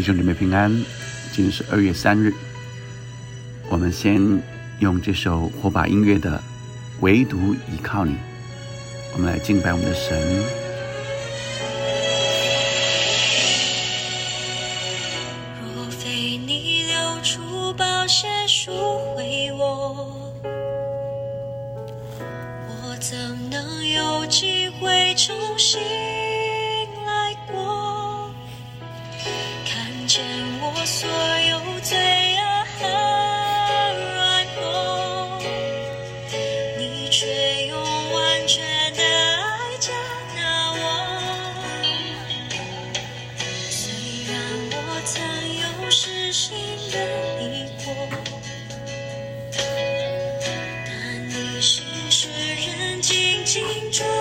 [0.00, 0.72] 弟兄姊妹平安，
[1.30, 2.32] 今天是二月三日。
[3.68, 4.42] 我们先
[4.78, 6.38] 用这首火把音乐的
[7.00, 8.12] 《唯独依靠你》，
[9.12, 10.42] 我们来敬拜我们的神。
[15.74, 16.86] 若非你，
[22.66, 23.18] 我怎
[23.50, 25.78] 能有机会重新
[51.60, 54.19] 心事人静静坐。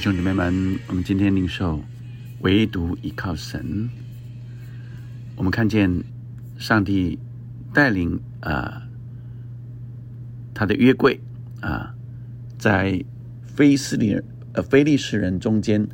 [0.00, 1.78] 兄姊妹们，我们今天领受
[2.40, 3.86] 唯独依靠神。
[5.36, 6.02] 我们看见
[6.56, 7.18] 上帝
[7.74, 8.88] 带领啊、
[10.54, 11.20] 他的约柜
[11.60, 11.94] 啊、
[12.56, 13.04] 在
[13.44, 14.18] 非斯利
[14.54, 15.86] 呃非利士人中间，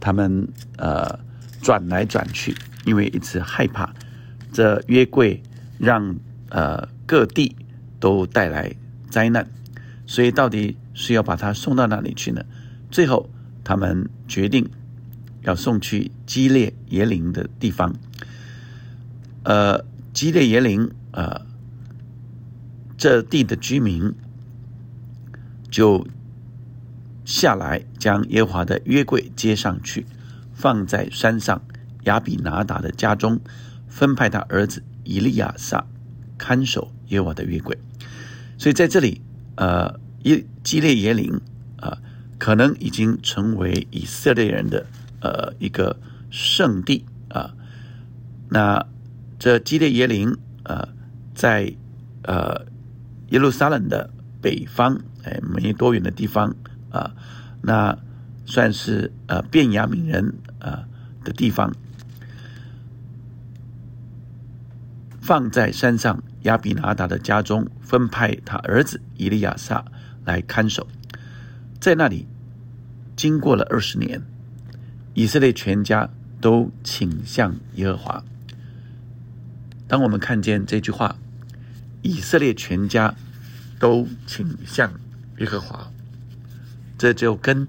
[0.00, 1.16] 他们呃
[1.62, 2.52] 转来转去，
[2.84, 3.94] 因为一直害怕
[4.52, 5.40] 这约柜
[5.78, 6.16] 让
[6.48, 7.54] 呃各地
[8.00, 8.74] 都带来
[9.08, 9.48] 灾难，
[10.08, 12.44] 所以到底是要把它送到哪里去呢？
[12.90, 13.30] 最后，
[13.64, 14.68] 他们决定
[15.42, 17.94] 要送去基列耶林的地方。
[19.42, 21.44] 呃，基列耶林，呃，
[22.96, 24.14] 这地的居民
[25.70, 26.06] 就
[27.24, 30.06] 下来，将耶华的约柜接上去，
[30.52, 31.60] 放在山上
[32.04, 33.40] 亚比拿达的家中，
[33.88, 35.86] 分派他儿子以利亚撒
[36.38, 37.76] 看守耶和华的约柜。
[38.56, 39.20] 所以在这里，
[39.56, 41.40] 呃，耶基列耶林、
[42.38, 44.86] 可能已经成为以色列人的
[45.20, 45.96] 呃一个
[46.30, 47.54] 圣地啊、
[48.48, 48.86] 那
[49.38, 50.88] 这基列耶林呃，
[51.34, 51.74] 在
[52.22, 52.66] 呃
[53.30, 54.10] 耶路撒冷的
[54.40, 56.54] 北方，哎，没多远的地方
[56.90, 57.14] 啊、
[57.62, 57.98] 那
[58.46, 60.86] 算是呃便雅悯人啊、
[61.24, 61.74] 的地方。
[65.20, 69.84] 放在山上亚比拿达的家中，分派他儿子以利亚撒
[70.24, 70.86] 来看守。
[71.84, 72.26] 在那里，
[73.14, 74.22] 经过了二十年，
[75.12, 76.08] 以色列全家
[76.40, 78.24] 都倾向耶和华。
[79.86, 81.14] 当我们看见这句话，
[82.00, 83.14] 以色列全家
[83.78, 84.94] 都倾向
[85.36, 85.92] 耶和华，
[86.96, 87.68] 这就跟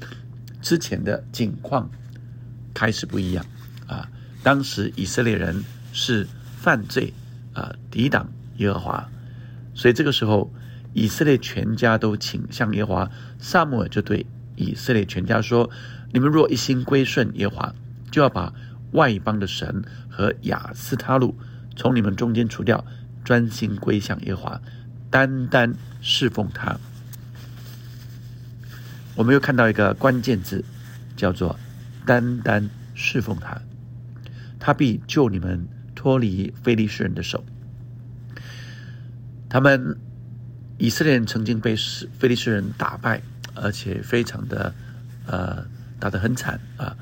[0.62, 1.90] 之前的境况
[2.74, 3.46] 开始不一样
[3.86, 4.10] 啊！
[4.42, 6.26] 当时以色列人是
[6.56, 7.14] 犯罪
[7.52, 8.30] 啊，抵挡
[8.60, 9.10] 耶和华，
[9.74, 10.50] 所以这个时候
[10.95, 13.12] 以色列全家都倾向耶华。
[13.38, 14.25] 萨母尔就对
[14.56, 15.69] 以色列全家说
[16.13, 17.75] ：“你们若一心归顺耶华，
[18.09, 18.53] 就要把
[18.94, 21.38] 外邦的神和亚斯他路。”
[21.75, 22.86] 从你们中间除掉，
[23.25, 24.62] 专心归向耶华，
[25.12, 26.80] 单单侍奉他。
[29.15, 30.63] 我们又看到一个关键字，
[31.18, 31.59] 叫做
[32.07, 33.62] “单单侍奉他”，
[34.57, 37.44] 他必救你们脱离非利士人的手。
[39.50, 39.97] 他们
[40.77, 41.75] 以色列人曾经被
[42.19, 43.22] 非利士人打败，
[43.54, 44.74] 而且非常的
[45.25, 45.66] 呃
[46.00, 46.95] 打得很惨啊，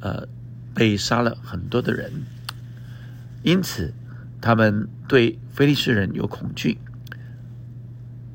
[0.00, 0.26] 呃
[0.74, 2.12] 被杀了很多的人，
[3.42, 3.92] 因此。
[4.38, 6.78] 他们对非利士人有恐惧。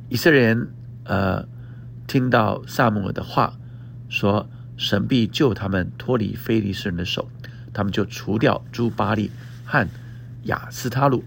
[0.10, 0.68] 以色列人
[1.06, 1.48] 呃
[2.06, 3.54] 听到萨姆尔的话，
[4.10, 7.30] 说神必救他们脱离非利士人的手，
[7.72, 9.32] 他们就除掉朱巴利
[9.64, 9.88] 和
[10.46, 11.24] 亚斯他鲁，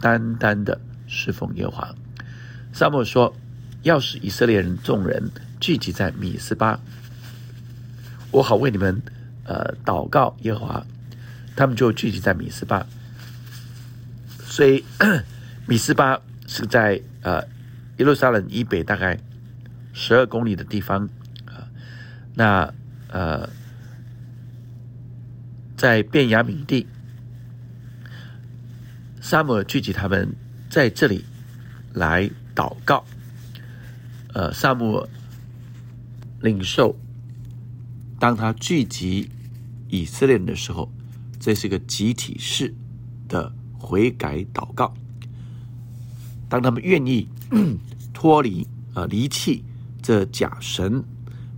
[0.00, 1.94] 单单的侍奉耶和华。
[2.74, 3.32] 萨姆尔说
[3.84, 5.30] ：“要使以色列人众人
[5.60, 6.80] 聚集在米斯巴，
[8.32, 9.00] 我好为你们
[9.44, 10.84] 呃祷告耶和华。”
[11.54, 12.84] 他们就聚集在米斯巴。
[14.44, 14.84] 所以，
[15.68, 17.40] 米斯巴是在呃
[17.98, 19.16] 耶路撒冷以北大概
[19.92, 21.08] 十二公里的地方
[21.46, 21.70] 啊。
[22.34, 22.74] 那
[23.06, 23.48] 呃，
[25.76, 26.88] 在便雅悯地，
[29.20, 30.34] 沙姆尔聚集他们
[30.68, 31.24] 在这里
[31.92, 33.04] 来祷告。
[34.32, 35.06] 呃，萨姆
[36.40, 36.96] 领受，
[38.18, 39.30] 当他聚集
[39.88, 40.90] 以色列人的时候，
[41.38, 42.74] 这是一个集体式
[43.28, 43.52] 的。
[43.86, 44.94] 悔改祷告，
[46.48, 47.28] 当他们愿意
[48.14, 49.62] 脱离呃离弃
[50.00, 51.04] 这假神，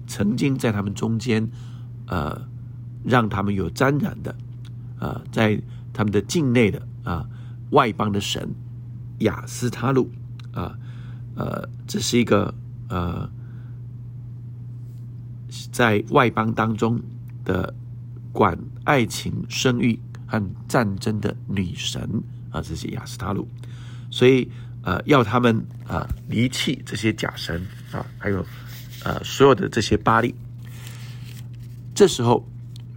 [0.09, 1.49] 曾经在他们中间
[2.09, 2.49] 呃
[3.05, 4.37] 让他们有沾染的
[4.99, 7.29] 呃在他们的境内的啊
[7.71, 8.53] 外邦的神
[9.21, 10.11] 雅斯他路
[10.51, 10.77] 啊
[11.37, 12.53] 呃这是一个
[12.89, 13.31] 呃
[15.71, 17.01] 在外邦当中
[17.45, 17.73] 的
[18.33, 20.01] 管爱情生育。
[20.29, 22.03] 和战争的女神
[22.51, 23.47] 啊，这些亚斯塔路，
[24.11, 24.51] 所以
[24.83, 28.45] 呃，要他们啊离弃这些假神啊，还有
[29.05, 30.35] 呃所有的这些巴利。
[31.95, 32.45] 这时候，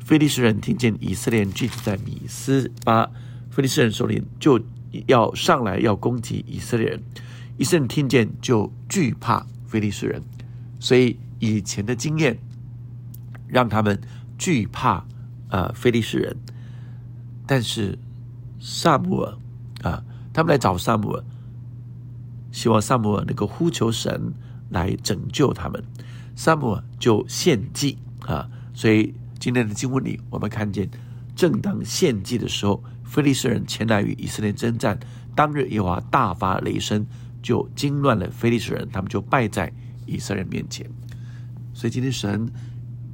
[0.04, 3.08] 菲利斯人听见以色列人聚集在米斯巴，
[3.52, 4.60] 菲利斯人首领就
[5.06, 7.00] 要上来要攻击以色列人。
[7.60, 10.24] 以色列人听见就惧怕菲利斯人，
[10.80, 12.40] 所以以前的经验
[13.50, 14.00] 让他们
[14.38, 15.06] 惧怕
[15.50, 16.34] 呃菲利斯人。
[17.46, 18.00] 但是，
[18.62, 19.38] 萨姆尔
[19.84, 20.02] 啊，
[20.32, 21.24] 他们来找萨姆尔，
[22.50, 24.34] 希望萨姆尔能够呼求神
[24.70, 25.84] 来拯救他们。
[26.38, 30.90] 萨姆尔就献祭啊，所以今天的经文里，我们看见，
[31.36, 34.98] 正当献祭的时候，菲利斯人前来与以色列征战。
[35.36, 37.06] 当日耶和华大发雷声，
[37.42, 39.72] 就惊乱了菲利斯人，他们就败在
[40.06, 40.90] 以色列人面前。
[41.74, 42.50] 所以今天神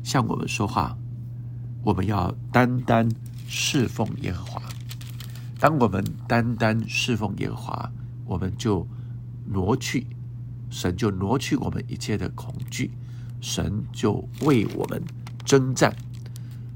[0.04, 0.98] 向我们说话，
[1.84, 3.10] 我们要单单。
[3.48, 4.60] 侍奉耶和华。
[5.60, 7.92] 当我们单单侍奉耶和华，
[8.26, 8.86] 我们就
[9.46, 10.08] 挪去
[10.72, 12.90] 神，就挪去我们一切的恐惧，
[13.40, 15.00] 神就为我们
[15.46, 15.96] 征战。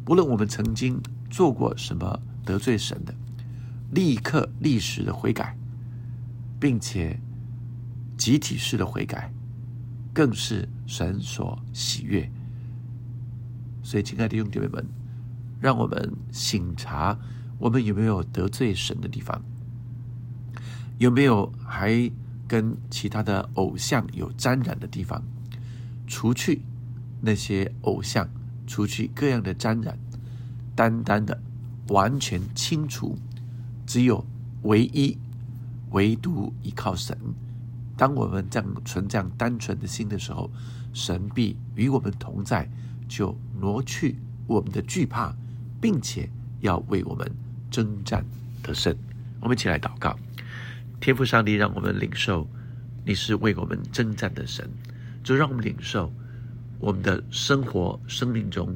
[0.06, 3.16] 不论我们曾经做过什么得罪神的，
[3.92, 5.58] 立刻立时的悔改，
[6.60, 7.20] 并且
[8.20, 9.34] 集体式的悔改，
[10.14, 12.30] 更是神所喜悦。
[13.82, 14.86] 所以，亲爱的兄姐妹们。
[15.62, 17.18] 让我们醒察，
[17.58, 19.44] 我们有没有得罪神的地方？
[21.00, 22.10] 有没有还
[22.48, 25.22] 跟其他的偶像有沾染的地方？
[26.08, 26.62] 除去
[27.20, 28.26] 那些偶像，
[28.66, 30.00] 除去各样的沾染，
[30.78, 31.38] 单单的
[31.90, 33.18] 完全清除，
[33.86, 34.26] 只有
[34.62, 35.18] 唯一、
[35.92, 37.18] 唯独依靠神。
[38.00, 40.50] 当我们这样存这样单纯的心的时候，
[40.94, 42.68] 神必与我们同在，
[43.10, 44.16] 就挪去
[44.48, 45.36] 我们的惧怕。
[45.82, 46.30] 并且
[46.60, 47.26] 要为我们
[47.72, 48.22] 征战
[48.62, 48.94] 得胜，
[49.40, 50.14] 我们一起来祷告。
[51.00, 52.46] 天父上帝，让我们领受
[53.06, 54.70] 你是为我们征战的神，
[55.24, 56.12] 就让我们领受
[56.78, 58.76] 我们的生活生命中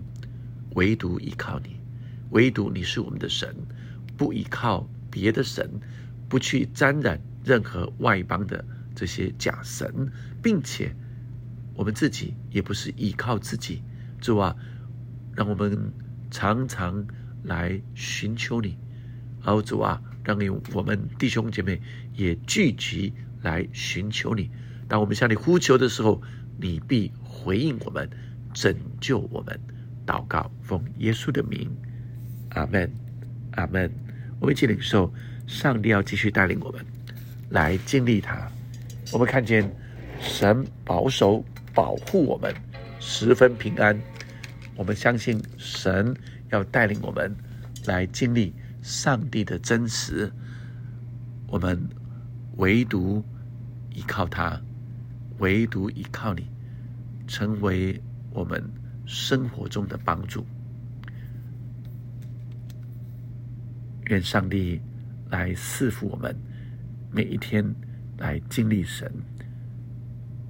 [0.75, 1.75] 唯独依靠你，
[2.29, 3.53] 唯独你是我们的神，
[4.15, 5.69] 不依靠别的神，
[6.29, 8.63] 不去沾染任何外邦的
[8.95, 10.95] 这些假神，并且
[11.73, 13.81] 我们自己也不是依靠自己，
[14.19, 14.55] 主啊，
[15.35, 15.91] 让我们
[16.29, 17.05] 常常
[17.43, 18.77] 来寻求你，
[19.43, 21.81] 哦主啊，让你我们弟兄姐妹
[22.13, 24.49] 也聚集来寻求你。
[24.87, 26.21] 当我们向你呼求的时候，
[26.59, 28.09] 你必回应我们，
[28.53, 29.59] 拯救我们。
[30.05, 31.75] 祷告，奉耶稣的名，
[32.49, 32.93] 阿门，
[33.51, 33.91] 阿门。
[34.39, 35.13] 我们一起领受，
[35.47, 36.85] 上帝要继续带领我们
[37.49, 38.51] 来经历他。
[39.11, 39.69] 我们看见
[40.19, 41.43] 神保守
[41.73, 42.53] 保护我们，
[42.99, 43.99] 十分平安。
[44.75, 46.15] 我们相信神
[46.49, 47.35] 要带领我们
[47.85, 50.31] 来经历上帝的真实。
[51.47, 51.79] 我们
[52.57, 53.23] 唯独
[53.93, 54.59] 依靠他，
[55.37, 56.49] 唯独依靠你，
[57.27, 58.63] 成为我们
[59.05, 60.43] 生活中的帮助。
[64.07, 64.81] 愿上帝
[65.29, 66.35] 来赐福我们
[67.11, 67.63] 每一天，
[68.17, 69.11] 来经历神。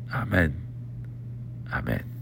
[0.10, 0.53] 阿门，
[1.70, 2.12] 阿门。